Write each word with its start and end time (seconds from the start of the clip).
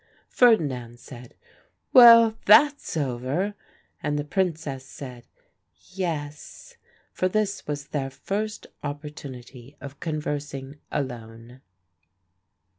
Ferdinand 0.29 0.99
said, 0.99 1.35
"Well, 1.93 2.35
that's 2.45 2.97
over;" 2.97 3.53
and 4.01 4.17
the 4.17 4.23
Princess 4.23 4.83
said, 4.83 5.27
"Yes," 5.91 6.75
for 7.11 7.27
this 7.27 7.67
was 7.67 7.89
their 7.89 8.09
first 8.09 8.65
opportunity 8.83 9.77
of 9.79 9.99
conversing 9.99 10.79
alone. 10.91 11.61